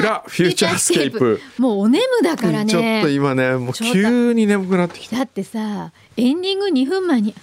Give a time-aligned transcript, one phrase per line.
[0.00, 1.40] 裏フューチャースケープ。
[1.58, 2.70] もうお眠だからね。
[2.70, 5.16] ちょっと今ねもう急に眠くなってきた。
[5.16, 7.34] だってさエンディング2分前に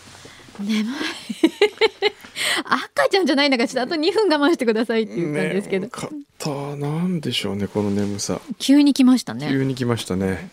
[0.60, 0.86] 眠い。
[2.64, 6.50] 赤ちゃんじゃないんだからちょっとあと2分我慢してくださいって言ったんですけど、ねかった。
[6.76, 8.42] なんでしょうねこの眠さ。
[8.60, 9.48] 急に来ましたね。
[9.50, 10.50] 急に来ましたね。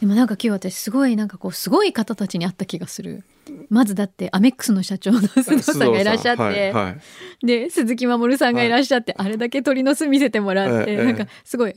[0.00, 3.22] でもなんか今日私すごいなんかこうすごい方たちに会った気がする
[3.68, 6.96] まずだってアメックスの社長の須藤さんがいらっしゃって、はいは
[7.42, 7.46] い。
[7.46, 11.74] で鈴木守さんがいらっしゃって、あれだけ鳥の巣見せてもらって、ええなんかすごい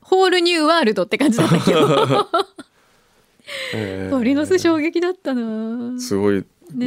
[0.00, 2.28] ホールニューワールドって感じだったけど。
[3.74, 6.44] えー鳥の巣衝撃だったなすごいね。
[6.72, 6.86] ね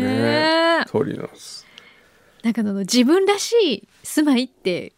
[0.82, 0.86] え。
[0.88, 1.66] 鳥の巣
[2.42, 4.94] なんかあの自分らしい住まいって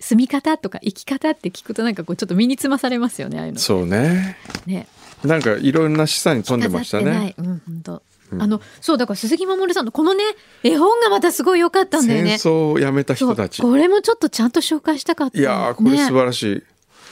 [0.00, 3.58] 住み方とか生き方って聞くとなんかこうちょっと身につまされますよねああいうの。
[3.58, 4.36] そうね。
[4.66, 4.86] ね。
[5.24, 7.34] なんかいろんな資産に飛んでましたね。
[7.38, 7.40] い。
[7.40, 8.00] うん本当、うん
[8.38, 10.22] あのそうだから鈴木守さんのこのね
[10.62, 13.62] 絵本がまたすごい良かったんだよ戦ね争をやめた人たち。
[13.62, 16.64] これもちょっとちゃんと紹介したかったいやーこれ素晴らし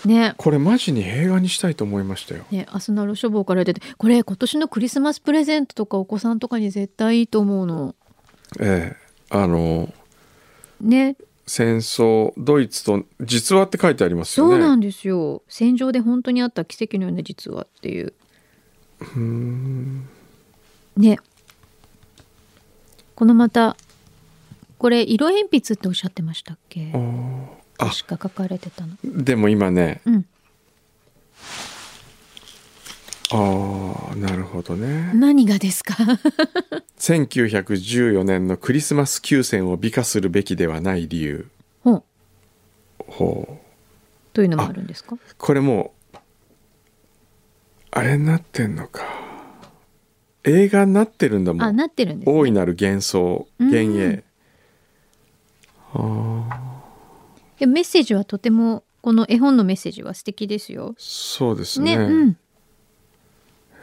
[0.05, 0.15] い、ね。
[0.29, 2.45] ねこれマジに映画にしたいと思いましたよ。
[2.51, 7.95] ね、アスナロ書房から出てこれ今年のクリスマスプレゼントとかお子さんとかに絶対いいと思うの。
[8.61, 8.97] ええ
[9.31, 9.93] あの
[10.81, 11.17] ね。
[11.49, 14.53] 戦争ドイツと実話って書いてありますよね。
[14.53, 15.43] そうなんですよ。
[15.49, 18.13] 戦場で本当にあった奇跡のような実話っていう。
[20.99, 21.19] ね。
[23.15, 23.77] このまた
[24.79, 26.93] これ色鉛筆っておっしゃってましたっけ？
[26.95, 28.95] あ確か書かれてたの。
[29.05, 30.01] でも今ね。
[30.05, 30.27] うん。
[33.31, 35.13] ああなるほどね。
[35.15, 35.95] 何がですか？
[36.99, 41.49] 1914年のクリスマス休戦を美化するべきではない理由。
[41.85, 42.03] ほう。
[42.99, 44.35] ほう。
[44.35, 45.17] というのもあるんですか？
[45.37, 46.17] これもう
[47.91, 49.03] あれになってんのか
[50.45, 53.67] 映画になってるんだもあんなってるんです、ね、大いなる幻想うん。
[53.67, 54.29] 幻影。
[57.59, 60.95] でメッセージはとてもこの絵本のメッセージは素敵ですよ。
[60.99, 62.31] そうですね、ねうん。
[62.31, 62.37] へ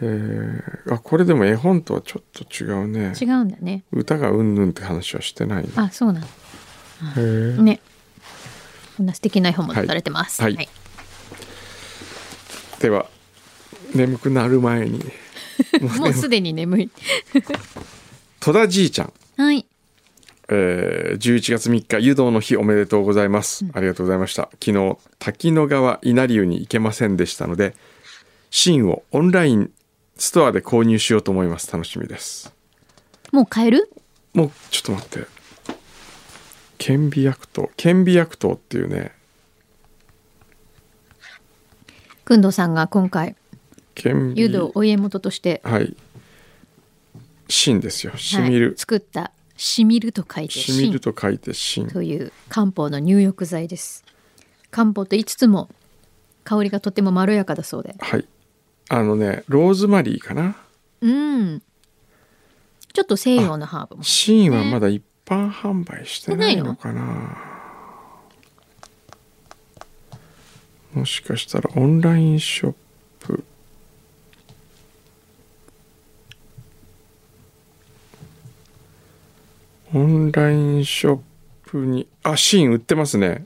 [0.02, 0.62] え
[0.92, 3.14] あこれでも絵本とはちょっと違うね。
[3.20, 3.84] 違うんだね。
[3.92, 5.70] 歌がうんぬんって話はしてないね。
[5.76, 6.28] あそうなんだ。
[6.28, 7.80] へえね。
[8.98, 10.42] こんな素敵な絵本も出されてます。
[10.42, 10.56] はい。
[10.56, 10.70] はい。
[12.80, 13.08] では
[13.94, 15.02] 眠くなる前に
[16.00, 16.90] もうすでに眠い。
[18.40, 19.14] 戸田じいちゃん。
[19.38, 19.66] はい。
[20.48, 24.50] えー、11月3日湯道の日おめでとうございます、ありがとうございました。
[24.64, 27.74] 昨日滝野川稲荷湯に行けませんでしたので
[28.52, 29.72] シーンをオンライン
[30.18, 31.72] ストアで購入しようと思います。
[31.72, 32.54] 楽しみです。
[33.32, 33.90] もう買える？
[34.34, 35.28] もうちょっと待って。
[36.78, 39.14] 顕微薬糖顕微薬糖っていうね。
[42.24, 43.36] くんどうさんが今回
[44.36, 45.96] 湯道お家元として、はい。
[47.48, 48.18] 芯ですよ。
[48.18, 54.04] しみる、はい作ったしみると書いてしみると書いて芯という漢方の入浴剤です。
[54.70, 55.70] 漢方と言いつつも
[56.44, 57.96] 香りがとてもまろやかだそうで。
[58.00, 58.28] はい。
[58.90, 60.58] あのねローズマリーかな。
[61.02, 61.62] うん。
[62.94, 64.04] ちょっと西洋のハーブも。
[64.04, 67.38] シーンはまだ一般販売してないのかな、
[70.94, 72.74] もしかしたらオンラインショッ
[73.20, 73.44] プ
[79.94, 81.20] オンラインショッ
[81.66, 83.46] プにあシーン売ってますね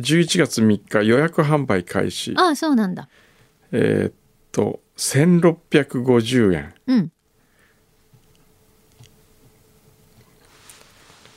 [0.00, 3.08] 11月3日予約販売開始ああそうなんだ。
[3.72, 4.12] えーっ
[4.52, 7.12] と1650円うん。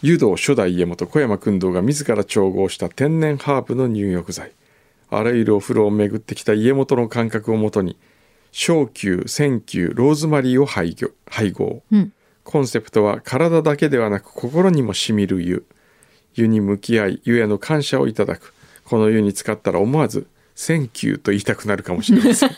[0.02, 4.52] 湯道初代家元小山君堂が自ら調合した天然ハーブの入浴剤
[5.12, 7.98] あらゆるお風呂を巡ってきた家元の感覚をもとに
[8.52, 12.14] 小球千球ローズマリーを配合配合うん。
[12.52, 15.66] コンセプトは体だけではなく心にもしみる湯。
[16.36, 18.54] 湯に向き合い湯への感謝をいただく。
[18.84, 22.50] この湯に使ったら思わず「千球」と言いたくなるかもしれません。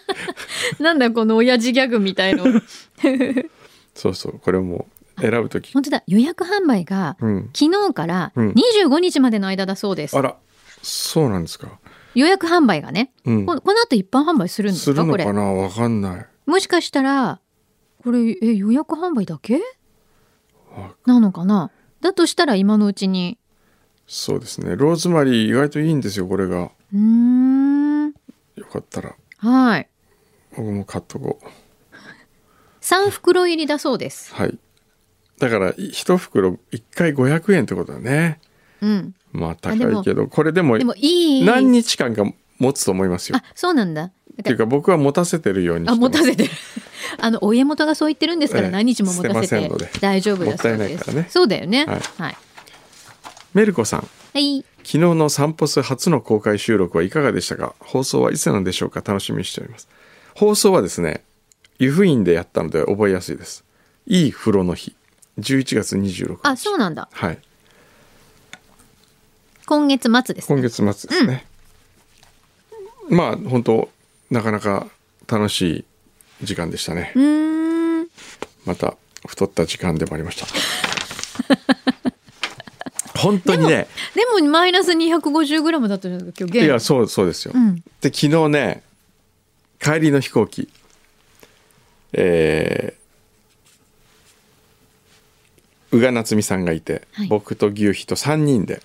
[0.80, 2.44] なんだこの親父ギャグみたいの。
[3.94, 4.86] そうそうこれも
[5.20, 5.74] 選ぶ時。
[5.74, 7.50] 本当だ予約販売がうん。
[7.54, 8.50] 昨日からうん。
[8.52, 10.16] 25日までの間だそうです。
[10.16, 10.36] あら
[10.82, 11.78] そうなんですか。
[12.14, 13.44] 予約販売がね、うん。
[13.44, 15.42] ここの後一般販売するんですするのかな？
[15.52, 16.26] わかんない。
[16.46, 17.40] もしかしたら
[18.08, 19.60] これえ予約販売だけ？
[20.74, 21.70] わなのかな？
[22.00, 23.36] だとしたら今のうちに。
[24.06, 24.76] そうですね。
[24.76, 26.70] ローズマリー意外といいんですよこれが。
[26.94, 28.06] うーん。
[28.06, 29.14] よかったら。
[29.36, 29.90] はい。
[30.56, 31.46] 僕も買っとこう。
[32.80, 34.34] 3袋入りだそうです。
[34.34, 34.58] はい。
[35.38, 38.40] だから1袋1回500円ってことだね。
[38.80, 39.14] うん。
[39.32, 42.24] まあ高いけどこれでもでもいい何日間か
[42.58, 43.36] 持つと思いますよ。
[43.36, 46.50] あそうなんだっていうか僕は持たせてるようにしてあ持たせてる。
[47.20, 49.70] あのお家元がそう言ってるんですからええ何日も持たせ捨て
[50.00, 51.06] 大丈夫だそうです。
[51.14, 51.26] ね。
[51.28, 51.84] そうだよね。
[51.86, 52.00] はい。
[52.18, 52.36] はい。
[53.54, 54.00] メルコさん。
[54.34, 54.64] はい。
[54.78, 57.74] 昨日の散歩ス初の公開収録はいかがでしたか？
[57.80, 59.02] 放送はいつなのでしょうか？
[59.04, 59.88] 楽しみにしております。
[60.34, 61.24] 放送はですね
[61.78, 63.64] 湯布院でやったので覚えやすいです。
[64.06, 64.94] いい風呂の日。
[65.40, 66.38] 11月26日。
[66.42, 67.08] あそうなんだ。
[67.12, 67.38] はい。
[69.66, 70.56] 今月末ですね。
[70.56, 71.44] 今月末ですね、
[73.10, 73.88] まあ本当
[74.30, 74.88] なかなか
[75.26, 75.84] 楽し
[76.42, 77.12] い時間でしたね。
[78.64, 78.96] また
[79.26, 80.46] 太った時間でもありました。
[83.18, 83.88] 本当にね。
[84.14, 87.76] でもマイナス 250g だったじゃないですか今日いやそうそうですよ、うん。
[88.00, 88.82] で昨日ね
[89.80, 90.68] 帰りの飛行機。
[92.12, 92.98] えー
[95.90, 97.28] 宇賀夏美さんがいて、はい。
[97.28, 98.82] 僕と牛皮と3人で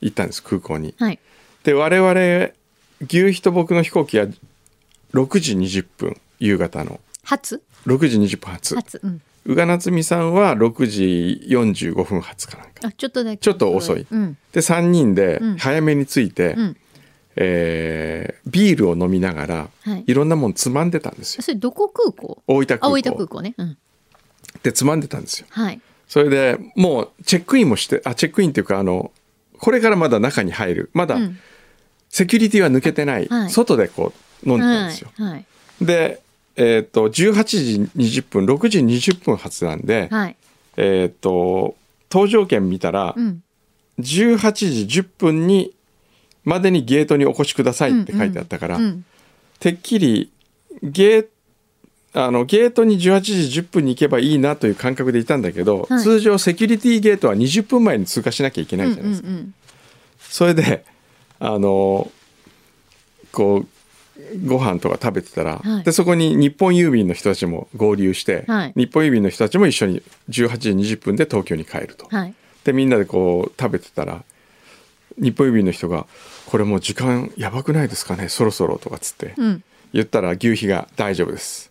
[0.00, 0.94] 行ったんです空港に。
[0.98, 1.18] はい。
[1.64, 2.50] で我々
[3.02, 4.26] 牛皮と僕の飛行機は
[5.16, 7.00] 6時20分夕方の。
[7.24, 9.22] 初？6時20分発初うん。
[9.46, 12.88] 宇賀夏美さんは6時45分発かなんか。
[12.88, 13.38] あちょっとだけ。
[13.38, 14.06] ちょっと遅い。
[14.10, 14.36] うん。
[14.52, 15.56] で3人でうん。
[15.56, 16.76] 早めに着いて、うん。
[17.36, 20.04] えービールを飲みながら、はい。
[20.06, 21.42] い、ろんなもんつまんでたんですよ。
[21.42, 22.42] それどこ空港？
[22.46, 22.86] 大分空港。
[22.86, 23.54] あ大分空港ね。
[23.56, 23.78] うん。
[24.62, 25.46] でつまんでたんですよ。
[25.50, 25.80] はい。
[26.08, 29.10] それでもうチェックインもしてあチェックインっていうかあの
[29.58, 30.90] これからまだ中に入る。
[30.92, 31.38] まだうん。
[32.08, 33.50] セキュリティは抜けてない、はい。
[33.50, 35.44] 外でこう飲んでたんはいですよ、はい
[35.80, 36.20] で
[36.56, 40.36] えっ、と18時20分6時20分発なんで、はい。
[40.78, 41.76] えっ、と
[42.08, 43.42] 搭乗券見たら、うん。
[43.98, 45.74] 18時10分に
[46.44, 49.04] までにゲートにお越しくださいって書いてあったから、うん。
[49.60, 50.32] てっきり
[50.82, 51.26] ゲー
[52.14, 56.02] あのゲートに18時10分に行けばいいなという感覚でいたんだけど、はい。
[56.02, 59.28] 通常セキュリティゲートは20分前に通過しなきゃいけないじゃないですか。
[59.28, 59.54] うんうん。
[60.20, 60.84] それで
[61.38, 62.10] あの
[63.30, 63.75] こう
[64.44, 65.84] ご飯とか食べてたら、はい。
[65.84, 68.72] でそこに日本郵便の人たちも合流して、はい。
[68.76, 72.06] 日本郵便の人たちも一緒に18時20分で東京に帰ると。
[72.10, 72.34] うんはい。
[72.64, 74.24] でみんなでこう食べてたら
[75.18, 76.06] 日本郵便の人が
[76.46, 79.62] 「これもう時間やばくないですかねそろそろ」とかっつってうん。
[79.92, 81.70] 言ったら牛皮が「大丈夫です。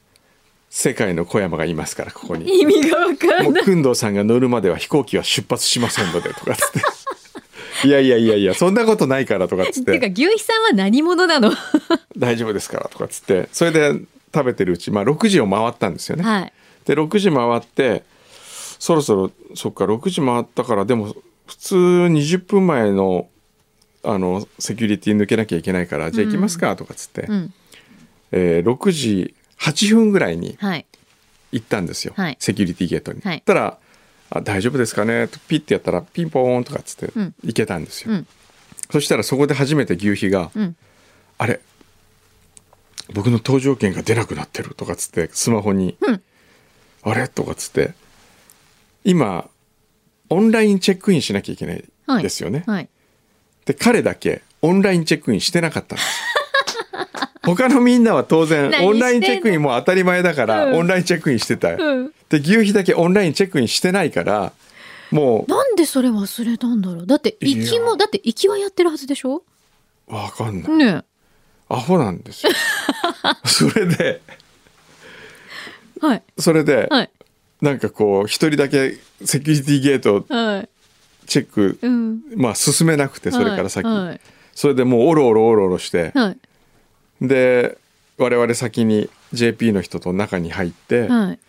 [0.70, 6.80] 世界の小山がいますからここに」 意味がわかもうんない工藤さんが乗るまでは飛行機は出発しませんので」とかっつって
[7.84, 10.00] 「いやいやいやいやそんなことないから」とかっつって。
[10.00, 11.52] か牛皮さんは何者なの
[12.18, 13.50] 「大丈夫ですから」とかっつって。
[13.52, 14.00] それで
[14.34, 16.24] 食べてるうち、まあ、6時を回ったんですよね。
[16.24, 16.54] はい。
[16.86, 18.04] で6時回って
[18.80, 21.16] そろそろそっか6時回ったからでも
[21.48, 23.28] 普通20分前の
[24.04, 27.54] あのセキュリティ抜けなきゃいけないからじゃあ行きますかとかっつって、うん。
[28.32, 30.86] えー6時8分ぐらいにはい。
[31.52, 32.38] 行ったんですよ、はい。
[32.40, 33.22] セキュリティゲートに。
[33.22, 33.42] はい。
[33.46, 33.78] たら
[34.30, 38.12] あ「大丈夫ですかね?」とピッてやったらピンポーンとかっつってうん行けたんですよ。
[38.14, 38.28] うん
[38.92, 40.76] そしたらそこで初めて牛皮が「うん
[41.40, 41.60] あれ
[43.14, 46.22] 僕の搭乗券が出なくなってる」とかっつってスマホにうん
[47.04, 47.94] 「あれ?」とかっつって
[49.04, 49.50] 今
[50.30, 52.64] オンラインチェックインしなきゃいけないはいですよね。
[52.68, 52.90] はい
[53.66, 56.10] で彼だけオンラインチェックインしてなかったんです。
[57.46, 60.74] 他のみんなは当然オンラインチェックインも当たり前だから、うん。
[60.80, 61.78] オンラインチェックインしてたよ。
[61.80, 62.12] うん。
[62.30, 64.52] で牛皮だけオンラインチェックインしてないから
[65.12, 67.06] もなんでそれ忘れたんだろう。
[67.06, 69.44] だって行きもだって行きはやってるはずでしょ？
[70.08, 70.72] うわかんない。
[70.72, 71.04] ね
[71.70, 72.52] アホなんですよ。
[73.46, 74.38] それでえ
[76.06, 76.24] はい。
[76.38, 77.10] それで、はい。
[77.62, 80.70] なんかこう一人だけセキュリティゲートはい。
[81.26, 82.22] チェック、うん。
[82.36, 84.22] まあ進めなくてそれから先、はい。
[84.54, 86.38] それでもうおろおろおろおろして、はい
[87.22, 87.78] で
[88.18, 91.40] 我々先に JP の人と中に入って、はい。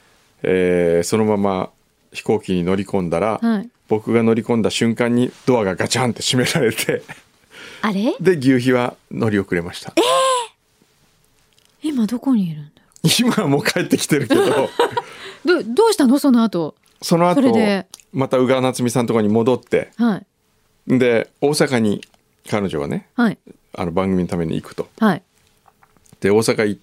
[0.42, 1.70] えーそのまま
[2.12, 3.68] 飛行機に乗り込んだら、はい。
[3.88, 7.02] 僕が乗り込んだ瞬間にドアがガチャンって閉められて
[7.82, 8.14] あれ？
[8.20, 9.92] で牛皮は乗り遅れました。
[11.82, 12.82] 今どこにいるんだ？
[13.20, 14.42] 今はもう帰ってきてるけど。
[15.44, 16.18] どどうしたの？
[16.18, 16.74] その後。
[17.02, 20.16] その後そまた宇賀夏美さんのところに戻っては
[20.88, 20.98] い。
[20.98, 22.02] で大阪に
[22.48, 23.38] 彼女はねはい。
[23.74, 24.88] あの番組のために行くと。
[24.98, 25.22] はい
[26.26, 26.78] で大阪い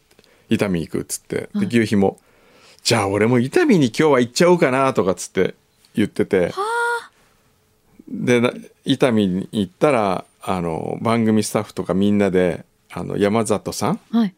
[0.49, 1.67] 伊丹行くっつってはい。
[1.67, 2.19] で牛皮も
[2.83, 5.55] 「じゃあ俺も伊丹に今日は行っちゃおうかな」とかっつって
[5.95, 6.51] 言ってて。
[8.09, 8.51] でな
[8.85, 14.35] 伊丹に行ったらあの番組スタッフとかみんなであの山里さん、はい。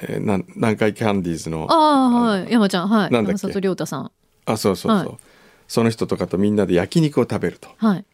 [0.00, 2.52] えーなん南海キャンディーズのああはい。
[2.52, 3.10] 山ちゃんはい。
[3.10, 3.38] なんだっけ？
[3.40, 4.10] 山里亮太さん。
[4.44, 5.18] あそうそうそう、はい。
[5.66, 7.68] その人とかとみんなで焼肉を食べると。
[7.78, 8.04] はい。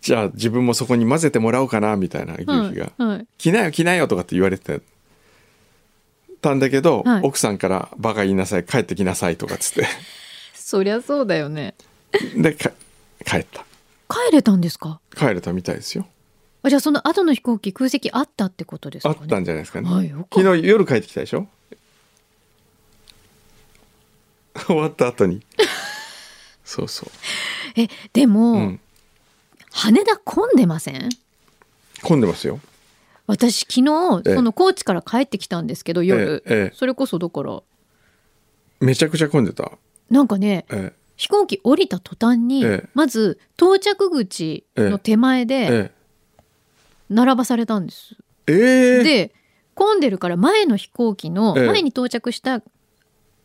[0.00, 2.72] じゃあ自分もそこに混ぜてもらおうかなみたいな牛はい。
[2.72, 4.80] 皮がはい「着なよ着なよ」とかって言われて
[6.40, 7.22] たんだけど、はい。
[7.22, 9.86] 奥さんから「バカ言いなさい帰ってきなさい」とかっつって。
[10.54, 11.74] そりゃそうだよね。
[12.36, 12.70] でか
[13.24, 13.64] 帰った。
[14.08, 15.00] 帰れたんですか？
[15.16, 16.06] 帰れたみたいですよ。
[16.62, 19.16] あじゃあその後の飛行機空席あったってことですかね？
[19.20, 21.48] あったんじゃないですかね、はいよかった昨日夜帰ってきたでしょ？
[24.66, 25.42] 終わった後に。
[26.64, 27.10] そうそ
[27.76, 28.80] えでも、う、うん、
[29.72, 31.08] 羽田混んでません？
[32.02, 32.60] 混んでますよ
[33.30, 34.34] 私昨日ええ。
[34.34, 37.62] その高知から帰ってきたんですけど夜、えそれこそだから。
[38.80, 39.70] めちゃくちゃ混んでた、
[40.10, 42.88] なんかねえ飛行機降りた途端に、ええ。
[42.94, 45.90] まず到着口の手前えでえ
[47.08, 48.16] 並ばされたんです。
[48.46, 49.32] で
[49.74, 51.66] 混んでるから前の飛行機の、ええ。
[51.66, 52.62] 前に到着した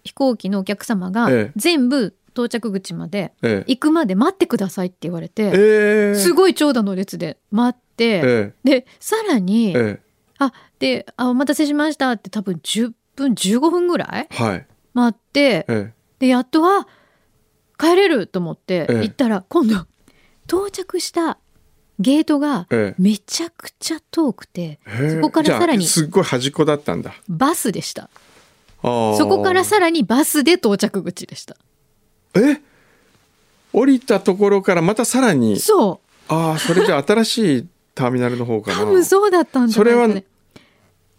[0.04, 1.52] 飛行機のお客様がええ。
[1.56, 3.72] 全部到着口までええ。
[3.72, 6.16] 行くまで待ってくださいって言われて、ええ。
[6.16, 10.00] すごい長蛇の列で待って、えでさらに、ええ。
[10.40, 14.68] あであ「お待たせしました」って多分10分15分ぐらいえはい。
[14.94, 16.88] 待ってえでやっとは
[17.78, 18.94] 帰れると思ってええ。
[19.04, 19.86] 行ったら今度
[20.48, 21.38] 到着した
[22.00, 23.02] ゲートがええ。
[23.02, 25.10] めちゃくちゃ遠くてええ。
[25.12, 27.14] そこからさらにすっごい端っこだったんだ。
[27.30, 28.10] バスでした。
[28.82, 31.56] そこからさらにバスで到着口でした。
[32.36, 32.62] え？
[33.74, 35.60] 降りたところからまたさらに？
[35.60, 38.78] そああそれじゃあ新しいターミナルの方かな。
[38.78, 40.26] う多分そうだったんじゃないですかね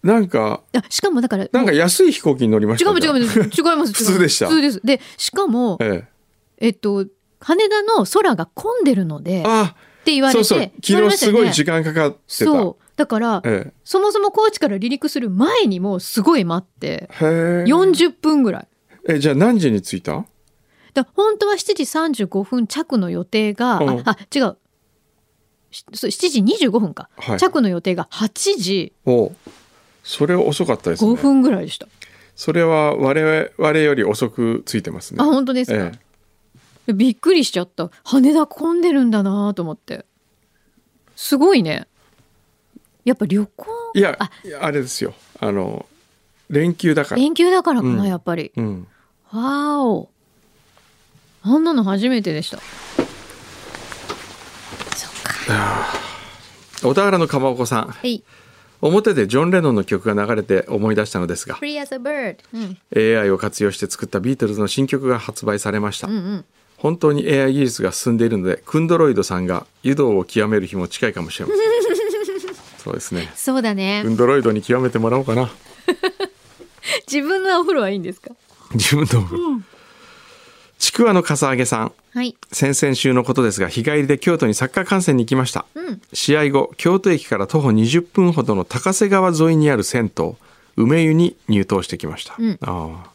[0.02, 2.90] なんかあしかもだからなんか安い飛行機に乗りました。
[2.90, 4.46] 違う違う違う違います普通でした。
[4.46, 4.80] 普通です。
[4.84, 6.06] でしかもえ
[6.58, 6.68] え。
[6.68, 7.06] っと
[7.40, 10.70] 羽田の空が混んでるのでえ、あって言われてそうそう。
[10.84, 12.44] 昨日すごい時間かかってた。
[12.44, 12.84] そう。
[12.96, 17.10] だから、えそもそも高知から離陸する前にもうすごい待って。
[17.20, 17.28] えへえ。
[17.64, 18.68] 40分ぐらい。
[19.08, 20.24] えじゃあ何時に着いた？
[20.94, 21.82] だ本当は7時
[22.24, 23.88] 35分着の予定が、うん。
[24.00, 24.56] ああ違う
[25.92, 27.38] 7時25分か、はい。
[27.38, 28.92] 着の予定が8時。
[29.04, 29.36] おう。
[30.02, 31.10] それ遅かったですね。
[31.10, 31.88] 5分ぐらいでした、
[32.34, 35.18] それは我々より遅く着いてますね。
[35.20, 35.92] あ本当ですか、
[36.86, 37.90] えびっくりしちゃった。
[38.04, 40.04] 羽田混んでるんだなと思って。
[41.16, 41.88] すごいね。
[43.04, 43.66] やっぱ旅行？
[43.96, 44.30] えいやあ。
[44.60, 45.14] あれですよ。
[45.40, 45.86] あの
[46.48, 47.20] 連休だから。
[47.20, 48.08] 連休だからかな、うん。
[48.08, 48.52] やっぱり。
[48.56, 48.86] うん。
[49.32, 50.10] わーお。
[51.42, 52.58] あんなの初めてでした
[56.82, 57.88] 小田原のかまぼこさん。
[57.88, 58.22] はい。
[58.82, 61.54] 表でジョン・レノンの曲が流れて思い出したのですが
[62.52, 66.44] うん、AI を活用して作ったビートルズの新曲が発売されました、うんうん。
[66.76, 71.66] 本当に AI 技術が進んでいるのでクンドロイドさんが湯道を極める日も近いかもしれません。
[72.78, 73.32] そうですね。
[73.34, 74.02] そうだね。
[74.04, 75.50] クンドロイドに極めてもらおうかな。
[77.10, 78.30] 自分のお風呂はいいんですか？
[78.74, 79.26] 自分の、
[80.78, 81.92] ちくわのかさあげさん。
[82.12, 82.36] はい。
[82.52, 86.00] 先々週のことですが日帰りで京都にサッカー観戦に行きました、うん。
[86.12, 90.34] 試合後京都駅から徒歩20分ほどの高瀬川沿いにある銭湯
[90.76, 92.58] 梅湯に入湯してきました、うん。
[92.62, 93.10] ああ。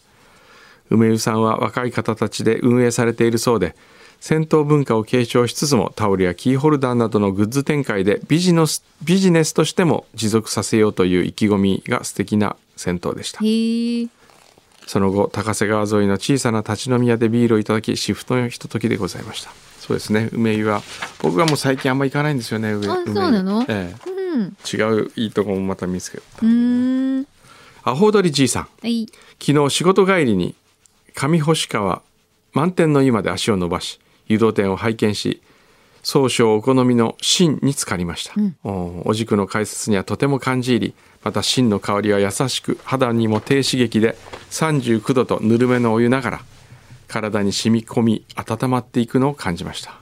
[0.92, 3.76] 梅湯さんは若い方たちで運営されているそうで
[4.20, 13.40] 銭湯文化を継承しつつもタオルやキーホルダーなどのグッズ展開でビジネスビジネスとしても持続させようという意気込みが素敵な銭湯でした
[14.88, 19.52] その後高瀬川沿いの小さな立ち飲み屋でビールをいただきシフトのひとときでございました。
[19.80, 20.30] そうですね。
[20.32, 20.82] 梅湯は
[21.22, 23.66] 僕はもう最近あんま行かないんですよね梅あそうなの？
[23.68, 24.58] えうん。
[24.66, 26.24] え、違ういいとこもまた見つけた。
[26.42, 27.28] うーん。
[27.84, 28.64] アホ鳥じいさん。
[28.64, 29.08] はい。
[29.44, 30.56] 昨日仕事帰りに
[31.16, 32.02] 上星川
[32.54, 35.42] 満天の湯まで足を伸ばし湯道店を拝見し
[36.04, 40.94] 総称お好みの芯に浸かりました、おお軸の解説にはとても感じ入り
[41.24, 44.16] また芯の香りは優しく肌にも低刺激で
[44.50, 46.42] 39度とぬるめのお湯ながら
[47.08, 49.94] 体に染み込み温まっていくのを感じました。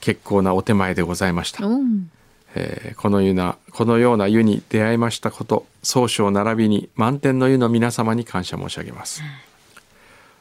[0.00, 1.66] 結構なお手前でございました。
[1.66, 2.10] うん。
[2.54, 9.22] えーこの湯なこのような湯に出会いましたこと総称並びに満天の湯の皆様に感謝申し上げます、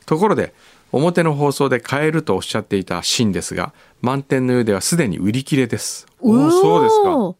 [0.05, 0.53] ところで
[0.95, 6.07] 表の放送で買えるとおっしゃっていた芯ですが満天の湯ではすでに売り切れです。
[6.21, 7.35] おおそうですか。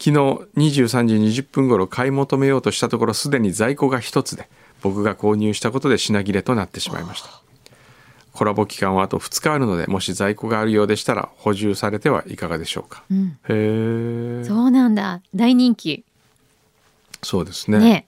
[0.00, 0.10] 昨日
[0.56, 4.48] 23時20分頃買い求めようとしたところすでに在庫が一つで
[4.80, 7.28] 僕が購入したことで品切れとなってしまいました。
[8.32, 13.26] コラボ期間はあと2日あるのでもし在庫があるようでしたら補充されてはいかがでしょうか、うん。
[13.26, 15.20] へえそうなんだ。
[15.34, 16.04] 大人気。
[17.22, 17.78] そうですね。
[17.78, 18.06] ね。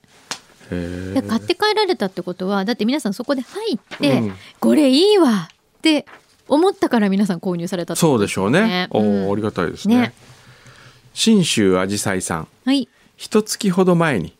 [1.13, 4.33] で買って帰られたってことはだって皆さんそこで入って、うん。
[4.59, 6.05] これいいわって
[6.47, 8.87] 思ったから皆さん購入されたってことそうでしょうね。
[8.91, 9.95] おうありがたいですね。
[9.97, 10.13] ね。
[11.13, 12.87] 信州あじさいさん、はい。
[13.17, 14.33] 一月ほど前に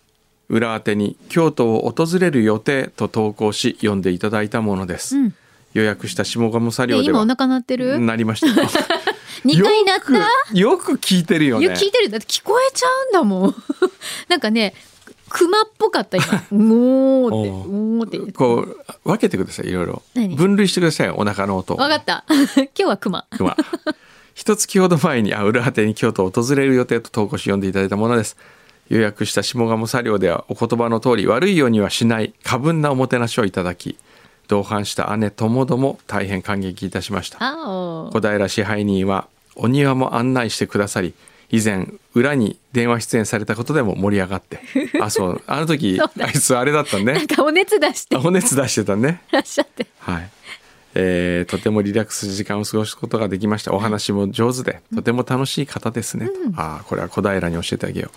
[0.50, 5.18] 裏宛てに京都を訪れる予定と投稿し読んでいただいたものです。
[5.18, 5.36] うん。
[5.74, 8.48] 予約した下鴨作業で今お腹鳴ってる、なりました。
[8.62, 8.68] よ。
[9.46, 10.00] 2回鳴っ
[10.52, 10.58] た？
[10.58, 11.68] よく聞いてるよね。
[11.68, 12.10] 聞いてる。
[12.10, 13.56] だって聞こえちゃうんだもん。
[14.28, 14.74] なんかね
[15.34, 16.26] 熊っぽかった今。
[16.52, 17.50] もーって。
[17.52, 18.32] おうもーって。
[18.34, 20.02] こう分けてくださいいろいろ。
[20.14, 20.36] 何？
[20.36, 22.24] 分類してくださいお腹の音わかった。
[22.30, 23.26] 今日は熊。
[23.32, 23.56] 熊。
[24.34, 28.38] 一月ほど前にあ裏果てに京都を訪れる予定と投稿し読んでいただいたものです。
[28.90, 33.98] 予約した下鴨作業ではお言葉の通り悪いようにはしない過分なおもてなしをいただき
[34.50, 37.38] 同伴した姉ともども大変感激いたしました。
[37.40, 41.14] 小平支配人はお庭も案内してくださり
[41.51, 44.62] 以前裏に電話出演されたことでも盛り上がって。
[45.01, 45.41] あそう。
[45.48, 47.13] あの時あいつあれだったんね。
[47.13, 48.15] なんかお熱出して。
[48.15, 49.22] お熱出してたね。
[49.31, 49.86] らっしゃって。
[50.00, 50.29] はい、
[50.96, 53.74] えーとてもリラックス時間を過ごすことができました。
[53.74, 56.34] お話も上手でとても楽しい方ですね、と。
[56.55, 58.12] ああこれは小平に教えてあげよ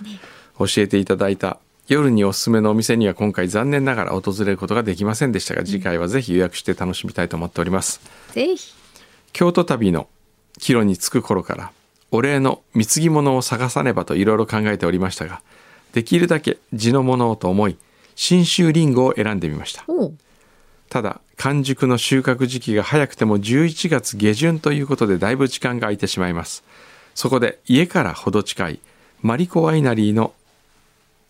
[0.60, 8.00] う、教えていただいた夜におすすめのお店には今回残念ながら訪れることができませんでしたが次回はぜひ予約して楽しみたいと思っております。
[8.32, 8.74] ぜひ。
[9.32, 10.06] 京都旅の
[10.60, 11.72] 帰路に着く頃から
[12.14, 15.42] お礼の貢ぎ物を探さねばといろいろ考えておりましたが
[15.92, 17.76] できるだけ地のものをと思い
[18.14, 19.84] 信州りんごを選んでみました。
[20.88, 26.62] ただ完熟の収穫時期が早くても11月下旬ということでだいぶ時間が空いてしまいます。
[27.16, 28.80] そこで家からほど近い
[29.20, 30.34] マリコワイナリーの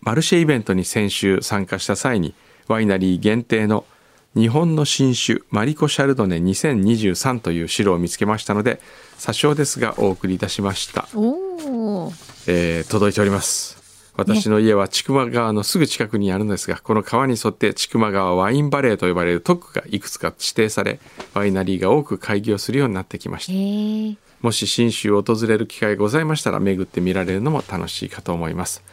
[0.02, 2.34] マルシェイベントに先週参加した際に
[2.68, 3.86] ワイナリー限定の
[4.34, 8.80] 日本の新酒マリコシャルドネ2023という白を見つけましたので
[9.18, 12.12] 詐称ですがお送りいたしました、おお
[12.46, 13.82] えー届いております。
[14.16, 21.00] 私の家は千曲川のすぐ近くにあるのですがこの川に沿って千曲川ワインバレーと呼ばれる特区がいくつか指定され
[21.32, 24.24] ワイナリーが多く開業するようになってきました。
[24.40, 28.84] もし信州を訪れる機会がございましたら巡ってみられるのも楽しいかと思います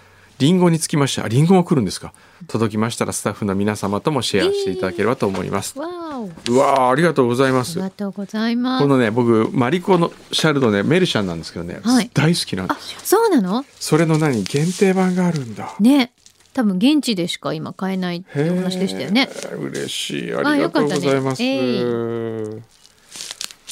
[0.42, 2.14] リンゴにつきましてあリンゴも来るんですか？
[2.48, 7.76] 届きましたらスタッフの皆様ともシェアしていただければと思います、わーわーありがとうございます。
[7.76, 8.82] りがとうございます。
[8.82, 12.10] このね僕マリコのシャルドネメルシャンなんですけどね、はい。
[12.12, 13.00] 大好きなんであすよ。
[13.04, 13.64] そうなの？
[13.80, 14.42] それの何？
[14.44, 15.76] 限定版があるんだ。
[15.80, 16.12] ね。
[16.54, 19.30] 多分現地でしか今買えないってお話でしたよね。
[19.60, 20.34] 嬉しい。
[20.34, 22.66] ありがとうございます、よか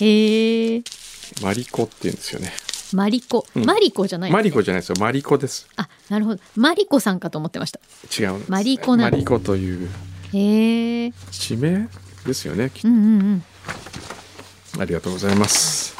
[0.01, 0.83] へえ
[1.41, 2.53] マリコって言うんですよね
[2.95, 3.65] マリコ、うん。
[3.65, 4.95] マリコじゃないマリコじゃないですよ。
[4.99, 5.67] マリコです。
[5.75, 6.41] あなるほど。
[6.55, 7.79] マリコさんかと思ってました。
[8.21, 9.89] 違うマリコマリコという
[10.33, 11.89] へえ地名
[12.25, 14.81] ですよねきっうんうんうん。
[14.81, 15.95] ありがとうございます。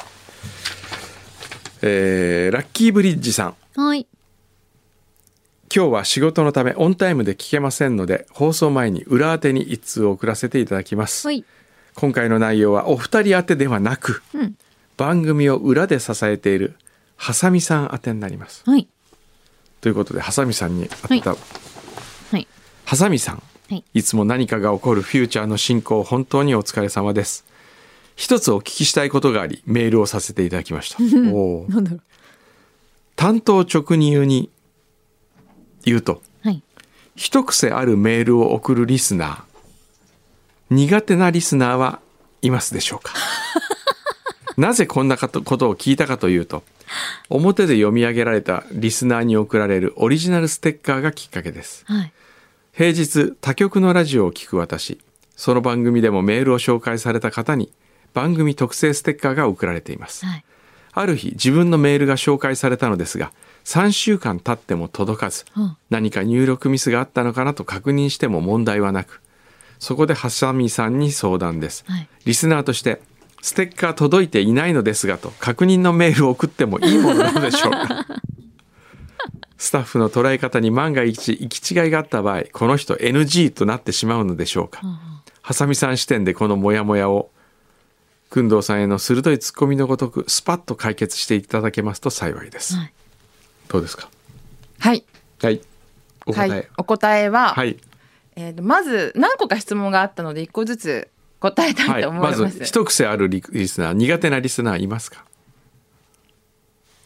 [1.82, 3.56] えーラッキーブリッジさん。
[3.80, 4.08] はい。
[5.73, 11.28] 今日は仕事のためオンタイムで聞けませんので、放送前に裏宛てに一通を送らせていただきます。
[11.28, 11.45] はい。
[11.95, 14.56] 今回の内容はお二人宛てではなく、うん
[15.00, 16.76] 番組を裏で支えている
[17.16, 18.64] ハサミさん宛てになります。
[18.70, 18.88] はい
[19.82, 21.16] ということで、ハサミさんにあった、は
[22.38, 22.48] い
[22.86, 23.36] ハサミさん。
[23.70, 27.46] はいいつも何かが起こるフューチャーの進行本当にお疲れ様です。
[28.18, 30.98] 一つお聞きしたいことがありメールをさせていただきました。
[31.32, 32.02] おーなんだろう
[33.16, 34.50] 担当直入に
[35.86, 36.62] 言うとはい
[37.16, 39.42] 一癖あるメールを送るリスナー
[40.72, 42.02] 苦手なリスナーは
[42.42, 43.14] いますでしょうか？
[44.60, 46.63] なぜこんなことを聞いたかというと
[47.30, 51.86] 表で読み上げられたリスナーに送られるオリジナルステッカーがきっかけです。
[51.86, 52.12] はい。
[52.74, 55.00] 平日他局のラジオを聞く私
[55.38, 57.72] その番組でもメールを紹介された方に
[58.13, 60.26] 番組特製ステッカーが送られています。
[60.26, 60.43] はい。
[60.91, 63.32] ある日自分のメールが紹介されたのですが
[63.63, 69.22] 3週間経っても届かずは何か入力ミスがあったのかなと確認しても問題はなく
[69.78, 72.10] そこでハサミさんに相談です、はい。
[72.26, 73.02] リスナーとして
[73.41, 78.06] ステッカー届いていないのですがと確認のメールを送ってもいいものなのでしょうか。
[79.58, 87.30] スタッフの捉え方に万が一行き違いがあった場合この人 NG となってしまうのでしょうか、あハサミさん視点でこのモヤモヤを
[88.30, 92.93] 工藤さんへの鋭いツッコミのごとくスパッと解決していただけますと幸いです、はい。
[93.67, 94.08] どうですか？
[94.80, 95.04] はい。
[95.41, 95.62] はい。
[96.25, 96.49] お答え。
[96.49, 97.78] はい、お答えは、はい、
[98.38, 102.02] えーとまず何個か質問があったので一個ずつ答えたはい。
[102.02, 102.41] いと思います。
[102.41, 105.23] まず一癖あるリリスナー苦手なリスナーいますか？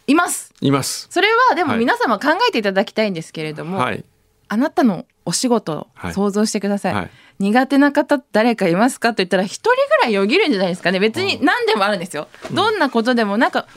[0.08, 0.54] います。
[0.60, 1.08] います。
[1.10, 1.80] それはでもはい。
[1.80, 4.04] 皆様考えていただきたいんですけれども、はい。
[4.50, 6.12] あなたのお仕事はい。
[6.12, 6.94] を想像してください。
[6.94, 7.10] はい。
[7.40, 9.10] 苦手な方誰かいますか？
[9.10, 11.00] と言ったら一人ぐらいよぎるんじゃないですかね。
[11.00, 13.68] 別に何でもあるんですよ、どんなことでもなんか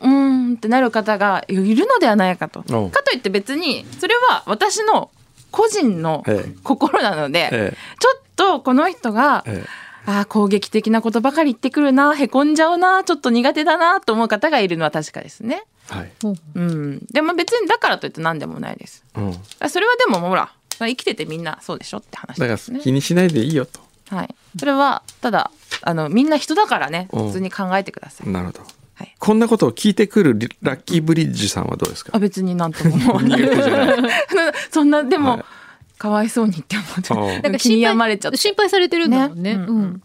[0.00, 2.62] うーんってなる方がいるのではないかと。
[2.62, 2.66] か
[3.02, 5.10] といって別にそれは私の
[5.50, 6.54] 個人のええ。
[6.64, 7.76] 心なので、え。
[8.00, 15.64] ちょっとこの人が、ええあー攻撃的なことばかり言ってくるなへこんじゃうなちょっと苦手だなと思う方がいるのは確かですね。
[15.92, 19.04] えはい、ほううん、でも別にだからといって何でもないです。
[19.16, 22.78] うん、あそれはでもほら生きててみんなそうでしょって話だですね。
[22.78, 23.80] から気にしないでいいよと。
[24.10, 25.50] はい、それはただ
[25.82, 27.26] あのみんな人だからねうん。
[27.28, 28.28] 普通に考えてください。
[28.28, 28.60] なるほど。
[28.94, 29.14] はい。
[29.18, 32.10] こんなことを聞いてくるリラッキーブリッジさんはどうですか？
[32.14, 33.20] あ別になんとも
[34.70, 35.44] そんなでも、はい
[36.04, 37.40] かわいそうにって思って。
[37.40, 38.36] なんか気に心病まれちゃって。
[38.36, 39.56] 配心配されてるんだもんね。
[39.56, 39.64] ね。
[39.66, 40.02] うん。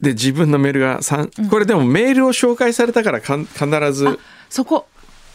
[0.00, 4.18] で自分のメールが三これでもメールを紹介されたからかん必ず、
[4.50, 4.88] そこ。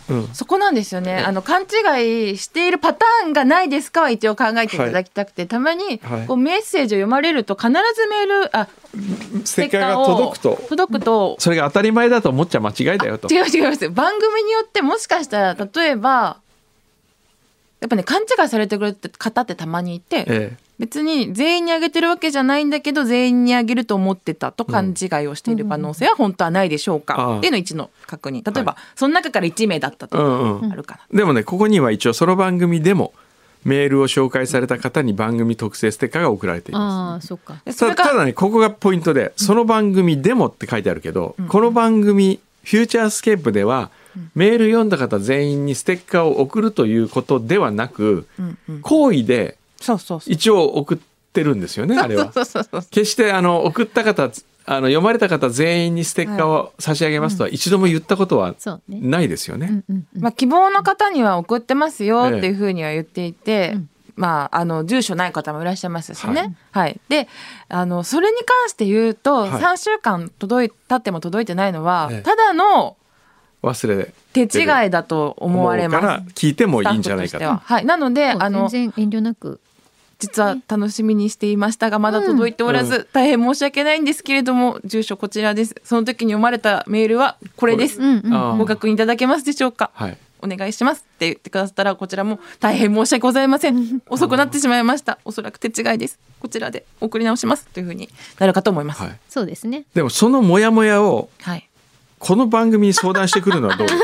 [0.10, 1.20] うん、そこなんですよね。
[1.20, 6.28] あの勘違いしているパターンがないですかは一応考えていただきたくて、たまにはい。
[6.28, 8.68] こうメッセージを読まれると必ずメールあ
[9.46, 10.62] ステッカーが届くと。
[10.68, 11.38] 届くと。
[11.40, 13.34] それが当たり前だと思っちゃ間違いだよと。
[13.34, 13.90] 違う違います。
[13.90, 16.41] 番組によってもしかしたら例えば
[17.82, 27.38] やっぱね勘違いされてくれて方ってたまにいて、え別に全員にあげてるわけじゃないんだけど全員にあげると思ってたと勘違いをしている可能性は本当はないでしょうか、ああ。
[27.38, 28.44] っていうの一の確認。
[28.52, 30.72] 例えば、その中から1名だったえとかうんうん。
[30.72, 33.14] あるかな、でもねここには一応その番組でも
[33.64, 37.62] メールを紹介された方に番組特製ステッカーが送られていまああそっか。
[37.64, 43.92] でそれがすたただねここがポイントでその番組でもって書いてあるけど、この番組フューチャースケープでは、
[44.36, 48.82] メール読んだ方全員にステッカーを送るということではなく、うんうん。
[48.82, 50.34] 好意でそうそうそう。
[50.34, 50.98] 一応送っ
[51.34, 52.32] てるんですよねあれは。
[52.92, 54.30] 決してあの送った方
[54.66, 58.56] あの読まれた方全員にステッカーを差し上げますとは一度も言ったことは。
[58.88, 59.84] ないですよね。
[60.14, 63.90] まあ、希望の方には送ってますよっていうふうには言っていて、うん。
[64.16, 66.56] まあ、あの住所ない方もいらっしゃいますしね。
[66.72, 66.92] ははい。
[66.94, 67.28] いで
[67.70, 69.50] あのそれに関して言うと、はい。
[69.52, 72.22] 3週間届い経っても届いてないのは、ええ。
[72.22, 72.98] ただの
[73.64, 76.02] 忘れ手違いだと思われます。
[76.02, 77.46] から聞いてもいいんじゃないかと。
[77.46, 77.62] は。
[77.64, 79.60] はい、なのであの全然遠慮なく。
[80.20, 85.76] 実は楽しみにしていましたがまだ届いておらず、う大変申し訳ないんですけれども住所こちらです。
[85.84, 88.34] その時に読まれたメールはこれです、うんうん。
[88.34, 89.90] あーご確認いただけますでしょうか？
[89.96, 90.18] はい。
[90.44, 91.00] お願いします。
[91.00, 94.02] って言ってくださったらこちらも大変申し訳ございません。
[94.10, 95.18] 遅くなってしまいました。
[95.26, 96.20] おそらく手違いです。
[96.40, 97.68] こちらで送り直します。
[97.68, 99.02] というふうになるかと思います。
[99.02, 99.20] はい。
[99.30, 99.86] そうですね。
[99.94, 101.70] でもそのモヤモヤをはい、
[102.22, 103.88] この番組に相談してくるのはどう？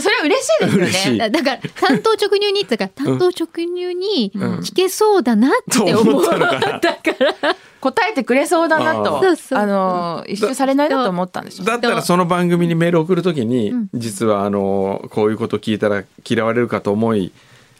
[0.00, 6.04] それは嬉しいですよねだだから担当直入にってだから担当直入にうん聞けそうだなって思う。
[6.04, 6.60] と思ったのかな。
[6.78, 7.00] だか
[7.42, 17.32] ら答えてくれそうだなとあの一周されないなと思ったんでしょうだったらその番組にメール送るときに、うん実はあのこういうこと聞いたら嫌われるかと思い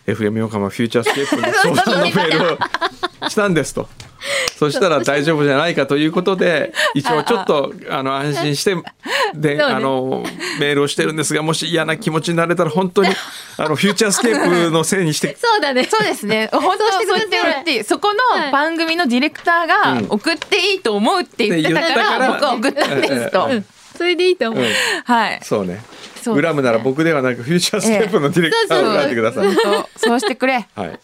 [0.06, 3.88] FM 横浜フューチャースケープに相談のメールをしたんですと。
[4.58, 8.76] そしたら大丈夫じゃないかということで一応ちょっとあの安心して
[9.34, 10.24] で、あの
[10.58, 13.10] メールをしてるんですがもし嫌な気持ちになれたら本当に
[13.56, 15.84] あのフューチャースケープのせいにしてそうだね。
[15.84, 16.48] そうですね。
[16.52, 20.08] 本当そうしてくださいそう言ってそこはいの番組のディレクターうん。
[20.08, 23.48] が送っていいと思うって言ってたからら僕は送ったんですと。
[23.96, 24.64] それでいいと思う。
[24.64, 24.70] うん。
[25.04, 25.40] はい。
[25.42, 25.82] そうね。
[26.22, 26.48] そうですね。
[26.48, 29.54] 恨むなら僕ではなくフューチャースケープのディレクターを選んでください。
[29.96, 30.66] そうしてくれ。
[30.74, 30.98] はい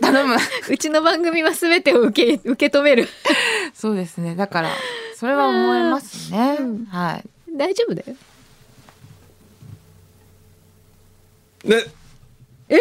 [0.00, 0.36] 頼む。
[0.70, 3.08] うちの番組はすべてを受け 受け止める。
[3.74, 4.34] そうですね。
[4.34, 4.70] だから
[5.16, 6.84] それは思いますね、うん。
[6.86, 7.24] はい。
[7.56, 8.16] 大丈夫だよ。
[11.64, 11.86] で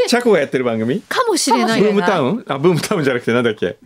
[0.08, 1.02] チャコがやってる番組？
[1.02, 1.82] かもしれない。
[1.82, 1.94] ブー。
[1.94, 2.46] ムタウン？
[2.48, 3.78] あブームタウンじゃなくてなんだっけ？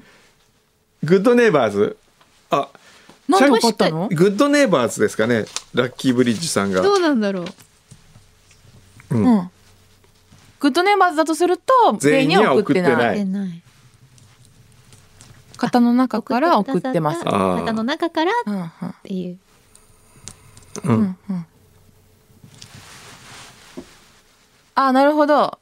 [1.04, 1.98] グッドネイバーズ
[2.52, 2.69] あ
[3.28, 4.10] なんでチャコ分かったの？
[4.10, 5.46] グッドネイバーズですかね。
[5.74, 6.82] ラッキーブリッジさんが。
[6.82, 7.46] どうなんだろう。
[9.12, 9.26] うん。
[9.26, 9.50] うん
[10.63, 13.28] グッドネイバーズだとすると全員には送ってない。
[15.58, 17.26] 方の中から送ってます。
[17.26, 19.38] 方の中からっていう。
[20.86, 20.95] うん。
[20.95, 21.45] うんうん。
[24.76, 25.60] あなるほど。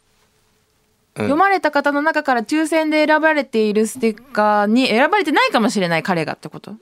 [1.16, 1.26] うん。
[1.26, 6.74] 読まれた方の中から抽選で選ばれているステッカーに選ばれてないかもしれない彼がってこと？
[6.74, 6.78] う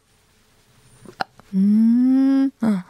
[1.55, 2.41] ーん。
[2.41, 2.83] うんうん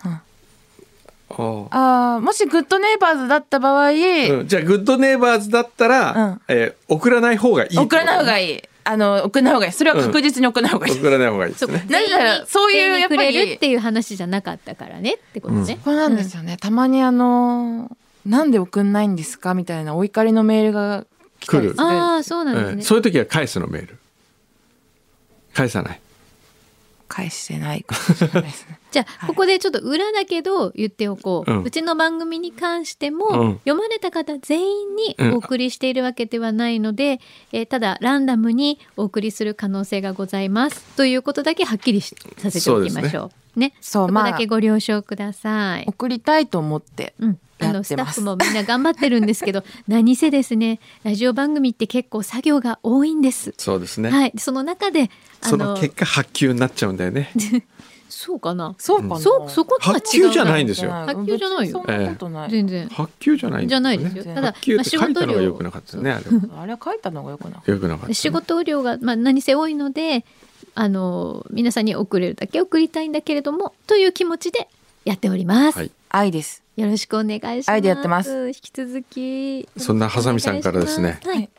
[1.71, 4.47] あもしグッドネイバーズだった場合、うん。
[4.47, 6.41] じゃあグッドネイバーズだったら、うん。
[6.47, 8.55] えー送らない方がいい送らない方がいい。
[8.55, 9.71] いあの送らない方がいい。
[9.71, 11.75] それは確実に送らない方がいい、送らない方がいいですそう。
[11.75, 11.85] かね。
[11.89, 15.79] なぜならそういうやっぱりっていう話じゃなかったからねってことね。
[15.83, 21.05] これなんですよね、たまにあのなんで送んないんですかみたいなお怒りのメールが
[21.39, 22.73] 来たああそうなんですね。
[22.73, 23.97] うんそういう時は返すのメール。
[25.53, 26.01] 返さない。
[27.07, 29.29] 返してないかもしれないですねじゃあ、はい。
[29.29, 33.53] ここでちょっと裏だけど言っておこう、ううんちの番組に関しても、うん。
[33.59, 35.33] 読まれた方全員にうん。
[35.33, 37.19] お送りしているわけではないので、
[37.51, 40.83] えーただランダムにお送りする可能性がございます。
[40.95, 43.59] ということだけはっきりしさせておきましょう。
[43.59, 43.73] ね。
[43.81, 44.31] そうこまあ。
[44.31, 45.85] だけご了承ください。
[45.87, 47.83] 送りたいと思ってうん、あやってます。
[47.83, 53.53] のスタッフもみんな頑張ってるんですけど 何せですねラジオ番組って結構作業が多いんです。
[53.57, 55.09] そうですね、はい、その中で
[55.41, 57.31] あその結果発給になっちゃうんだよね
[58.09, 58.75] そうかな。
[58.77, 60.91] そうかな、そうそことは違う発給じゃないんですよ。
[60.91, 61.79] 発給じゃないよ。
[61.79, 62.87] 別にそんなことない、全然。
[62.89, 64.23] 発給じゃないんじゃないですよ。
[64.23, 66.23] ただ、発給って書いたのが量良くなかったよねあれ。
[66.25, 70.25] はあれは書いたのがよくな良くなかったね、仕事量が、まあ、何せ多いので
[70.75, 74.67] あの皆さんに送れるだけ送りたいんだけれどもという気持ちで
[75.05, 75.77] やっております。
[75.77, 75.91] はい。
[76.09, 76.63] 愛です。
[76.75, 77.69] よろしくお願いします。
[77.69, 78.47] 愛でやってます。
[78.47, 79.67] 引き続き。
[79.77, 81.19] そんなハサミさんからですね。
[81.23, 81.49] はい。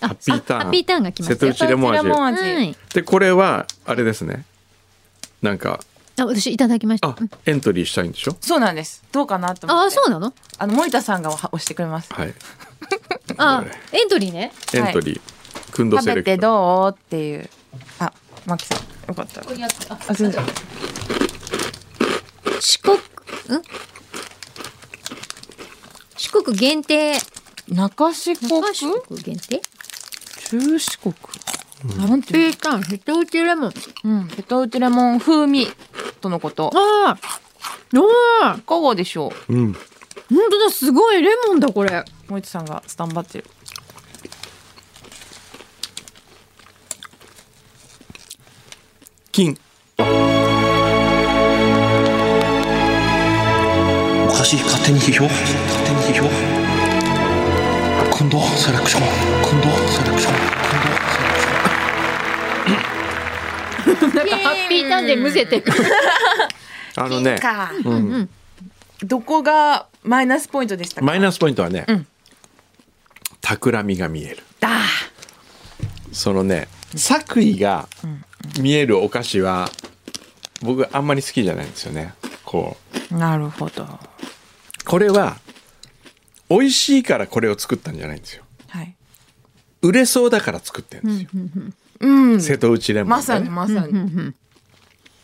[0.00, 0.60] あハッピーターン。
[0.60, 1.46] あハッピーターンが来ました。
[1.46, 1.52] よ。
[1.52, 2.08] 瀬戸内レモン味。
[2.08, 2.76] レモン味、はい。
[2.94, 4.44] でこれはあれですね
[5.42, 5.80] なんか
[6.18, 7.08] あ、私いただきました。
[7.08, 8.36] あエントリーしたいんでしょ？
[8.40, 9.02] そうなんです。
[9.10, 9.96] どうかなと思あ、って。
[9.96, 10.32] そうなの？
[10.58, 12.12] あの森田さんが押してくれます。
[12.12, 12.34] はい。
[13.38, 14.52] あ、エントリーね。
[14.72, 15.20] エントリー、
[15.72, 16.46] クンド食べてセレクト。
[16.46, 17.50] どうっていう。
[17.98, 18.12] あ
[18.46, 18.78] マキさん
[19.08, 19.40] よかった。
[19.40, 20.44] らあすいません。
[22.60, 23.00] 四国、ん？
[26.16, 27.14] 四国限定。
[27.68, 28.48] 中四国？
[28.48, 29.62] 中四国限定？
[30.50, 31.14] 中四国？
[31.84, 33.72] なんていうピータン瀬戸内レモン。
[34.04, 34.28] うん。
[34.28, 35.66] 瀬戸内レモン風味
[36.20, 36.70] とのこと。
[36.74, 37.42] あー。
[38.58, 39.32] いかがでしょ。
[39.48, 39.72] ううん。
[39.72, 39.80] 本
[40.50, 42.04] 当だすごいレモンだこれ。
[42.28, 43.44] 森田さんがスタンバってる。
[49.32, 49.58] 金。
[49.98, 50.02] お
[54.32, 55.24] かしい勝手に批評。
[55.24, 55.40] 勝
[55.84, 56.28] 手に批評。
[58.18, 59.02] 今度セレクション。
[59.42, 60.51] 今度セレクション
[64.02, 65.64] なんかハッピーターンでむせてる。
[66.96, 67.38] あのね。
[67.38, 67.72] か。
[67.84, 68.28] うん。
[69.02, 71.06] どこがマイナスポイントでしたか？
[71.06, 72.06] マイナスポイントはね、うん。
[73.40, 74.38] 企みが見える。
[74.60, 74.68] だ。
[76.12, 77.88] そのね作為が
[78.60, 79.70] 見えるお菓子は
[80.60, 82.14] 僕あんまり好きじゃないんですよね。
[82.44, 82.76] こ
[83.10, 83.16] う。
[83.16, 83.98] なるほど。
[84.84, 85.38] これは
[86.48, 88.44] 美味しいからこれを作ったんじゃないんですよ。
[88.68, 88.94] はい。
[89.80, 91.42] 売れそうだから作ってるんですよ、
[92.02, 92.40] うん。
[92.40, 94.34] 瀬戸内レモン、ね、まさにまさに。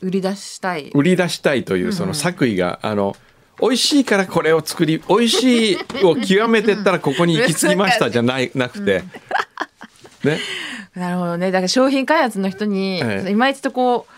[0.01, 0.91] 売り出したい。
[0.95, 3.17] 売り出したいというその作為が、あの
[3.61, 9.03] 美味しいからこれを作り美味しいを極めてったらここに行き着きましたじゃない なくて、
[10.23, 10.39] ね。
[10.95, 11.51] なるほどね。
[11.51, 13.31] だから商品開発の人にええ。
[13.31, 14.18] 今一度こう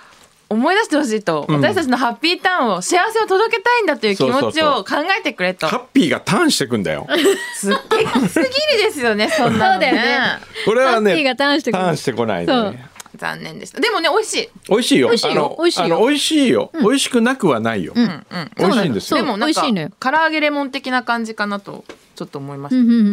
[0.50, 1.60] 思い出してほしいと、うん。
[1.60, 5.68] 私たちのハッピーターンを幸せを届けたいんだという気持ちを考えてくれと。
[5.68, 7.06] ハッピーがターンしてくんだよ。
[7.54, 8.50] すっげすぎる
[8.82, 9.88] ですよねそんなのね。
[9.88, 10.04] そうだよ
[10.38, 10.46] ね。
[10.66, 11.82] これはハッピーねがターンしてくる。
[11.84, 13.80] ターンしてこないね残念でした。
[13.80, 14.48] でもね美味しい。
[14.68, 15.08] 美味しいよ。
[15.08, 15.56] 美味しいよ。
[15.58, 15.98] 美味しいよ。
[16.00, 18.24] 美味しいよ、美味しくなくはないよ、うんうん。
[18.56, 19.18] 美味しいんですよ。
[19.18, 21.84] でもなんか唐揚げレモン的な感じかなと
[22.16, 23.06] ちょっと思いました、うんうんうんう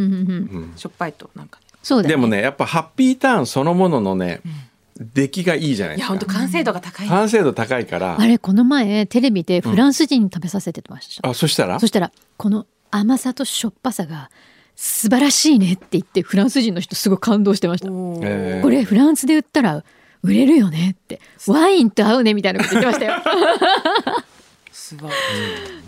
[0.59, 0.73] ん。
[0.75, 1.29] しょっぱいと。
[1.35, 1.67] なんかね。
[1.83, 4.41] そうだよでもねやっぱハッピーターンそのもののね、
[4.99, 6.19] 出来がいいじゃないいやですか。
[6.19, 8.19] 本当完成度が高い、完成度高いから。
[8.19, 11.79] あれこの前テレビでフランス人に食べさせてました、あそしたら？
[11.79, 14.29] そしたらこの甘さとしょっぱさが
[14.75, 17.89] 素晴らしいねって言ってフランス人の人すごい感動してました。
[17.89, 19.83] これフランスで売ったら
[20.23, 21.19] 売れるよねって。
[21.47, 23.13] ワインと合うねみたいなこと言ってましたよ
[24.77, 25.11] すごい。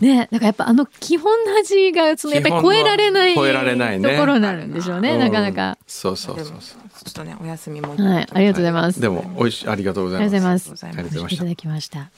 [0.02, 4.16] ねだからやっぱあの基本の味がそのやっぱり超えられない超えられないね。
[4.16, 5.20] ところになるんでしょうね、うん。
[5.20, 5.78] なかなか。
[5.86, 6.58] そうそうでもそう。
[6.60, 10.70] そうちょっとねお休みもはいありがとうございます、でも美味しいありがとうござありがとういます。
[10.72, 11.20] ございますありがとうございます。
[11.20, 12.10] ありがとうございましたいただきました。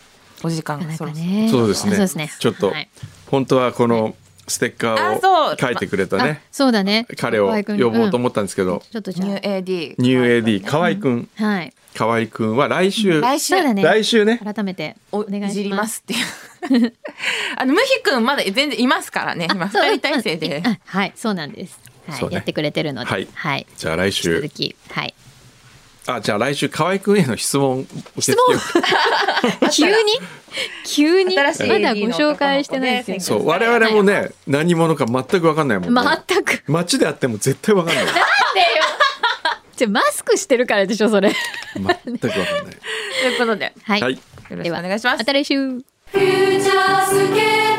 [0.44, 1.50] お時間なかがね。
[1.52, 2.32] そうですね。
[2.40, 2.90] ちょっとはい。
[3.28, 4.16] 本当はこの
[4.52, 7.08] ステッカーを書いてくれたあねそうだね。
[7.18, 11.74] 彼を呼ぼうと思ったんですけど、ちょっとじゃニュー AD ニュー AD 河合くんあはい。
[11.96, 13.20] 河合くんは来週。
[13.22, 13.56] 来週。
[13.56, 13.84] そうだね。
[13.84, 14.40] 来週ね。
[14.44, 16.04] 改めておお願いします。
[16.04, 16.94] っていう。
[17.58, 19.48] あのムヒ君まだ全然いますからね。
[19.52, 19.84] 今そう。
[19.84, 20.64] 二人体制で。
[20.66, 21.14] あはい。
[21.16, 21.80] そうなんです。
[22.08, 23.10] はい、やってくれてるので。
[23.10, 23.28] はい。
[23.34, 23.66] はい。
[23.78, 24.50] じゃあ来週。
[24.50, 24.76] き。
[24.90, 25.14] はい
[26.08, 28.60] あじゃあ来週河合くんへの質問受け付けよ
[29.66, 29.70] う。
[29.72, 29.94] 急に？
[30.84, 31.36] 急に？
[31.36, 31.60] まだご
[32.08, 36.64] 紹介してないですよそう我々もね何者か全く分かんないもんね、全く。
[36.68, 38.06] 街であっても絶対分かんない。
[39.78, 41.32] じゃマスクしてるからでしょそれ。
[41.76, 41.86] 全
[42.18, 42.78] く分かんない。
[43.22, 43.74] ということで。
[43.84, 44.14] はい、はい。
[44.14, 45.18] よろしくお願いします。
[45.20, 45.56] また来週。
[45.56, 47.71] フューチャースケ